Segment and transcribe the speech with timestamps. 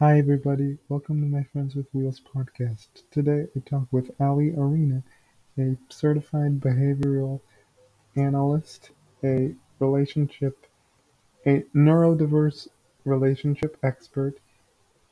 [0.00, 0.78] Hi, everybody.
[0.88, 2.86] Welcome to my Friends with Wheels podcast.
[3.10, 5.02] Today I talk with Ali Arena,
[5.58, 7.40] a certified behavioral
[8.14, 8.90] analyst,
[9.24, 10.68] a relationship,
[11.44, 12.68] a neurodiverse
[13.04, 14.36] relationship expert.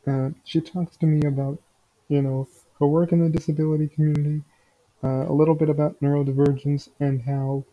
[0.07, 1.61] Uh, she talks to me about,
[2.09, 2.47] you know,
[2.79, 4.45] her work in the disability community,
[5.03, 7.65] uh, a little bit about neurodivergence and how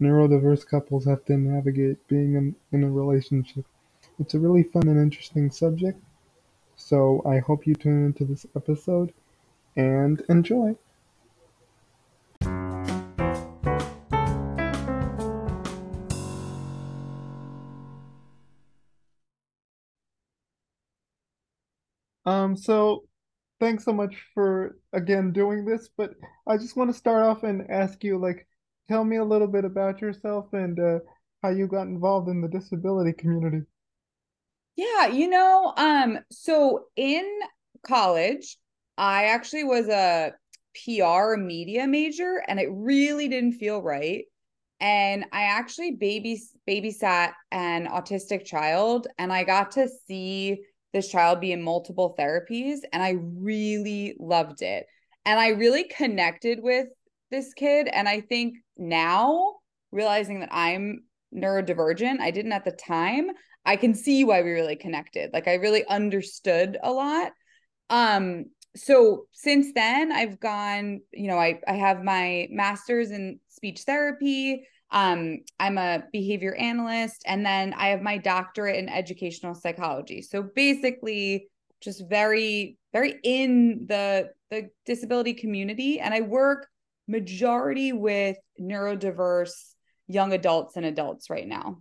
[0.00, 3.66] neurodiverse couples have to navigate being in, in a relationship.
[4.18, 6.00] It's a really fun and interesting subject,
[6.76, 9.12] so I hope you tune into this episode
[9.76, 10.76] and enjoy.
[22.26, 23.04] Um, so
[23.60, 26.14] thanks so much for again doing this, but
[26.46, 28.46] I just want to start off and ask you, like,
[28.88, 30.98] tell me a little bit about yourself and uh,
[31.42, 33.62] how you got involved in the disability community.
[34.76, 37.26] Yeah, you know, um, so in
[37.82, 38.58] college,
[38.98, 40.32] I actually was a
[40.74, 44.24] PR media major and it really didn't feel right.
[44.78, 51.40] And I actually baby babysat an autistic child and I got to see this child
[51.40, 54.86] be in multiple therapies and I really loved it.
[55.24, 56.88] And I really connected with
[57.30, 59.54] this kid and I think now
[59.90, 61.04] realizing that I'm
[61.36, 63.30] neurodivergent, I didn't at the time,
[63.64, 65.30] I can see why we really connected.
[65.32, 67.32] Like I really understood a lot.
[67.90, 73.82] Um so since then I've gone, you know, I I have my masters in speech
[73.82, 74.66] therapy.
[74.90, 80.22] Um I'm a behavior analyst and then I have my doctorate in educational psychology.
[80.22, 81.48] So basically
[81.80, 86.68] just very very in the the disability community and I work
[87.08, 89.74] majority with neurodiverse
[90.08, 91.78] young adults and adults right now.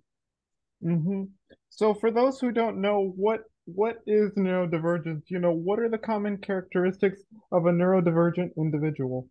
[0.83, 1.23] Mm-hmm.
[1.69, 5.23] So for those who don't know, what what is neurodivergence?
[5.27, 7.21] You know, what are the common characteristics
[7.51, 9.27] of a neurodivergent individual?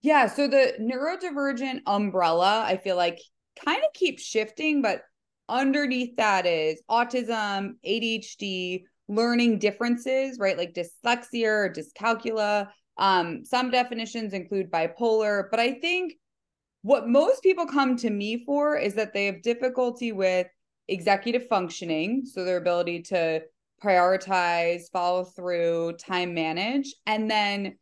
[0.00, 3.18] Yeah, so the neurodivergent umbrella, I feel like
[3.64, 5.02] kind of keeps shifting, but
[5.48, 10.56] underneath that is autism, ADHD, learning differences, right?
[10.56, 12.68] Like dyslexia or dyscalculia.
[12.96, 16.14] Um, some definitions include bipolar, but I think
[16.82, 20.46] what most people come to me for is that they have difficulty with
[20.88, 23.42] executive functioning, so their ability to
[23.82, 27.76] prioritize, follow through, time manage, and then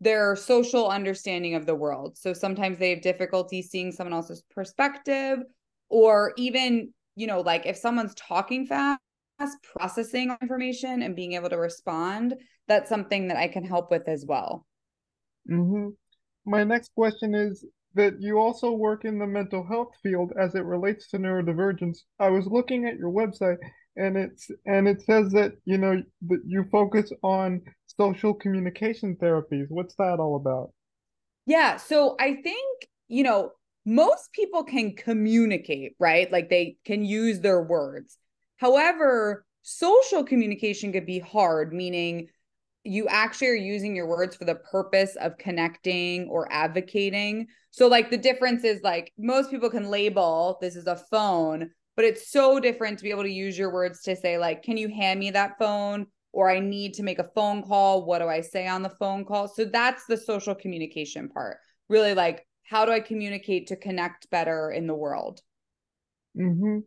[0.00, 2.16] their social understanding of the world.
[2.16, 5.38] So sometimes they have difficulty seeing someone else's perspective,
[5.88, 9.00] or even, you know, like if someone's talking fast,
[9.76, 12.34] processing information and being able to respond,
[12.68, 14.66] that's something that I can help with as well.
[15.50, 15.88] Mm-hmm.
[16.46, 17.64] My next question is
[17.94, 21.98] that you also work in the mental health field as it relates to neurodivergence.
[22.18, 23.58] I was looking at your website
[23.96, 29.66] and it's and it says that you know that you focus on social communication therapies.
[29.68, 30.72] What's that all about?
[31.46, 33.52] Yeah, so I think, you know,
[33.84, 36.30] most people can communicate, right?
[36.30, 38.16] Like they can use their words.
[38.56, 42.28] However, social communication could be hard, meaning
[42.84, 47.46] you actually are using your words for the purpose of connecting or advocating.
[47.70, 52.04] So, like, the difference is like most people can label this is a phone, but
[52.04, 54.88] it's so different to be able to use your words to say, like, can you
[54.88, 56.06] hand me that phone?
[56.32, 58.06] Or I need to make a phone call.
[58.06, 59.48] What do I say on the phone call?
[59.48, 61.58] So, that's the social communication part.
[61.88, 65.40] Really, like, how do I communicate to connect better in the world?
[66.36, 66.78] Mm-hmm.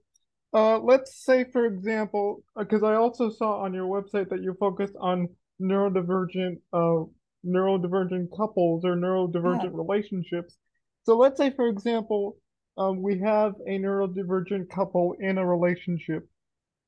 [0.54, 4.96] Uh, let's say, for example, because I also saw on your website that you focused
[5.00, 5.30] on
[5.62, 7.06] neurodivergent uh
[7.46, 9.70] neurodivergent couples or neurodivergent yeah.
[9.74, 10.58] relationships.
[11.04, 12.38] So let's say, for example,
[12.78, 16.28] um, we have a neurodivergent couple in a relationship.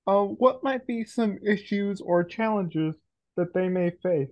[0.06, 2.96] Uh, what might be some issues or challenges
[3.36, 4.30] that they may face?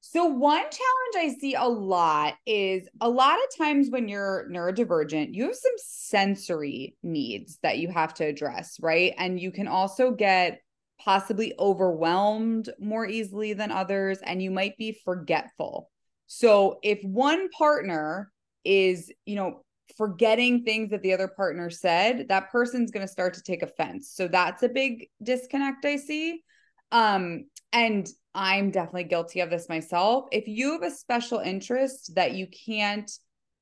[0.00, 5.32] So, one challenge I see a lot is a lot of times when you're neurodivergent,
[5.32, 9.14] you have some sensory needs that you have to address, right?
[9.16, 10.60] And you can also get
[11.00, 15.90] possibly overwhelmed more easily than others, and you might be forgetful.
[16.26, 18.32] So if one partner
[18.64, 19.64] is, you know,
[19.96, 24.10] forgetting things that the other partner said, that person's going to start to take offense.
[24.14, 26.42] So that's a big disconnect I see.
[26.90, 30.26] Um, and I'm definitely guilty of this myself.
[30.32, 33.10] If you have a special interest that you can't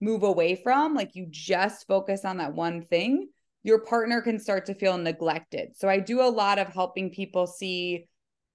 [0.01, 3.29] move away from, like you just focus on that one thing,
[3.63, 5.77] your partner can start to feel neglected.
[5.77, 8.07] So I do a lot of helping people see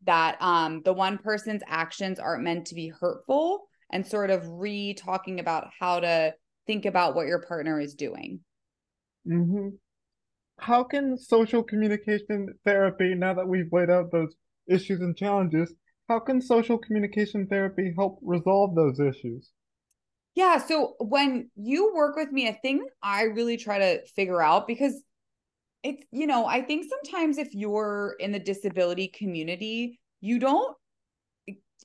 [0.05, 4.93] that um, the one person's actions aren't meant to be hurtful and sort of re
[4.93, 6.33] talking about how to
[6.67, 8.41] think about what your partner is doing.
[9.27, 9.69] Mm-hmm.
[10.59, 14.35] How can social communication therapy, now that we've laid out those
[14.67, 15.73] issues and challenges,
[16.09, 19.51] how can social communication therapy help resolve those issues?
[20.37, 20.59] Yeah.
[20.59, 24.93] So when you work with me, a thing I really try to figure out because
[25.81, 30.77] it's, you know, I think sometimes if you're in the disability community, you don't,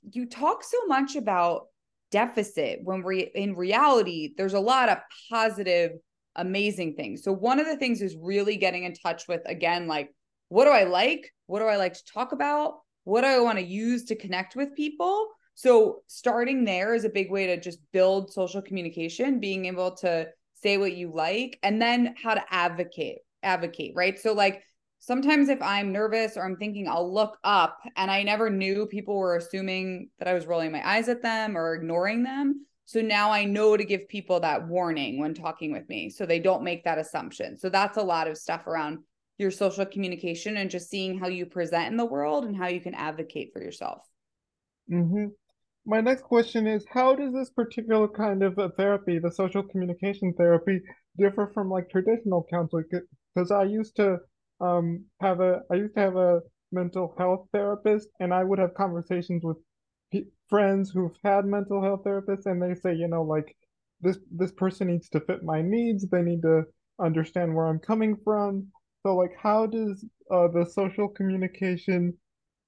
[0.03, 1.63] you talk so much about
[2.11, 4.99] deficit when we in reality, there's a lot of
[5.31, 5.93] positive,
[6.35, 7.23] amazing things.
[7.23, 10.13] So one of the things is really getting in touch with, again, like,
[10.49, 11.33] what do I like?
[11.47, 12.81] What do I like to talk about?
[13.03, 15.29] What do I want to use to connect with people?
[15.55, 20.27] So starting there is a big way to just build social communication, being able to
[20.55, 24.17] say what you like and then how to advocate, advocate, right?
[24.17, 24.63] So like
[24.99, 29.15] sometimes if I'm nervous or I'm thinking I'll look up and I never knew people
[29.15, 32.65] were assuming that I was rolling my eyes at them or ignoring them.
[32.85, 36.39] So now I know to give people that warning when talking with me so they
[36.39, 37.57] don't make that assumption.
[37.57, 38.99] So that's a lot of stuff around
[39.37, 42.81] your social communication and just seeing how you present in the world and how you
[42.81, 44.07] can advocate for yourself.
[44.91, 45.27] Mm-hmm.
[45.85, 50.81] My next question is how does this particular kind of therapy, the social communication therapy,
[51.17, 52.83] differ from like traditional counseling?
[53.33, 54.19] Because I used to
[54.59, 56.41] um have a I used to have a
[56.73, 59.57] mental health therapist, and I would have conversations with
[60.49, 63.55] friends who've had mental health therapists, and they say, you know, like
[64.01, 66.07] this this person needs to fit my needs.
[66.09, 66.63] They need to
[66.99, 68.71] understand where I'm coming from.
[69.01, 72.17] So, like, how does uh, the social communication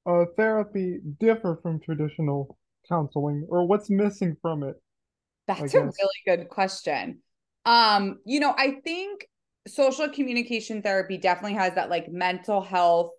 [0.06, 4.76] uh, therapy differ from traditional counseling, or what's missing from it?
[5.48, 5.94] That's a really
[6.26, 7.20] good question.
[7.66, 9.28] Um, you know, I think
[9.68, 13.12] social communication therapy definitely has that like mental health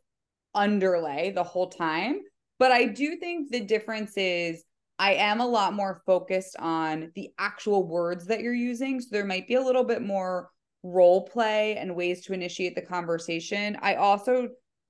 [0.55, 2.21] underlay the whole time.
[2.59, 4.65] But I do think the difference is
[4.99, 9.01] I am a lot more focused on the actual words that you're using.
[9.01, 10.51] So there might be a little bit more
[10.83, 13.77] role play and ways to initiate the conversation.
[13.83, 14.49] I also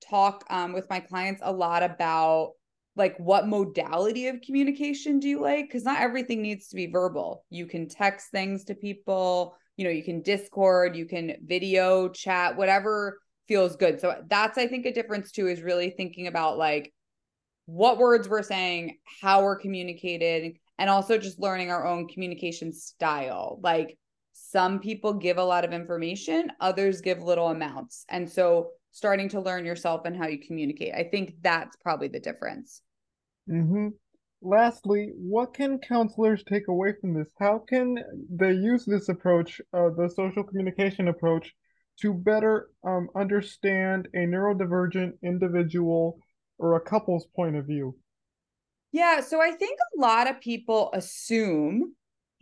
[0.09, 2.53] talk um, with my clients a lot about
[2.97, 5.69] like what modality of communication do you like?
[5.69, 7.45] Because not everything needs to be verbal.
[7.51, 12.57] You can text things to people you know you can discord you can video chat
[12.57, 14.01] whatever feels good.
[14.01, 16.93] So that's i think a difference too is really thinking about like
[17.67, 23.59] what words we're saying how we're communicating and also just learning our own communication style.
[23.63, 23.97] Like
[24.33, 28.05] some people give a lot of information others give little amounts.
[28.09, 30.95] And so starting to learn yourself and how you communicate.
[30.95, 32.83] I think that's probably the difference
[33.49, 33.89] Mm-hmm.
[34.43, 37.29] Lastly, what can counselors take away from this?
[37.39, 37.99] How can
[38.31, 41.53] they use this approach, uh, the social communication approach,
[42.03, 46.19] to better um, understand a neurodivergent individual
[46.59, 47.97] or a couple's point of view?
[48.93, 51.95] Yeah, so I think a lot of people assume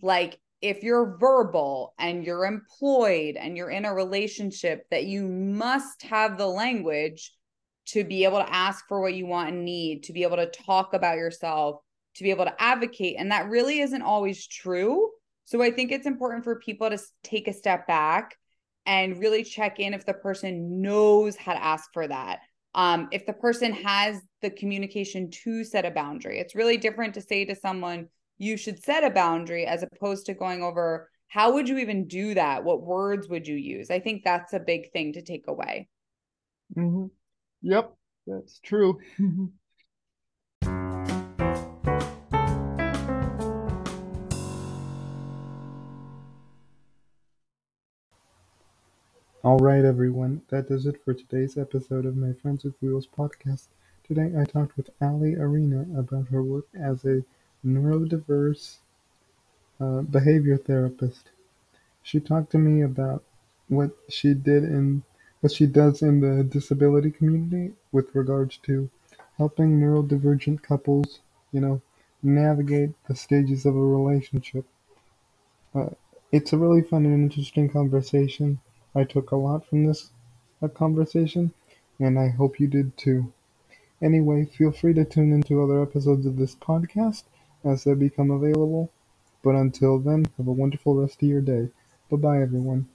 [0.02, 6.02] like if you're verbal and you're employed and you're in a relationship that you must
[6.02, 7.32] have the language
[7.86, 10.46] to be able to ask for what you want and need, to be able to
[10.46, 11.80] talk about yourself,
[12.16, 13.16] to be able to advocate.
[13.18, 15.10] And that really isn't always true.
[15.44, 18.36] So I think it's important for people to take a step back
[18.86, 22.40] and really check in if the person knows how to ask for that.
[22.74, 27.20] Um, if the person has the communication to set a boundary, it's really different to
[27.20, 28.08] say to someone,
[28.38, 32.34] you should set a boundary as opposed to going over how would you even do
[32.34, 32.62] that?
[32.62, 33.90] What words would you use?
[33.90, 35.88] I think that's a big thing to take away.
[36.76, 37.06] Mm-hmm.
[37.66, 39.00] Yep, that's true.
[49.42, 53.68] All right, everyone, that does it for today's episode of my Friends with Wheels podcast.
[54.06, 57.24] Today I talked with Ali Arena about her work as a
[57.64, 58.76] neurodiverse
[59.80, 61.30] uh, behavior therapist.
[62.02, 63.24] She talked to me about
[63.68, 65.02] what she did in
[65.44, 68.88] what she does in the disability community with regards to
[69.36, 71.20] helping neurodivergent couples,
[71.52, 71.82] you know,
[72.22, 74.64] navigate the stages of a relationship.
[75.74, 75.90] Uh,
[76.32, 78.58] it's a really fun and interesting conversation.
[78.94, 80.12] I took a lot from this
[80.62, 81.52] uh, conversation,
[82.00, 83.30] and I hope you did too.
[84.00, 87.24] Anyway, feel free to tune into other episodes of this podcast
[87.62, 88.90] as they become available.
[89.42, 91.68] But until then, have a wonderful rest of your day.
[92.10, 92.88] Bye bye, everyone.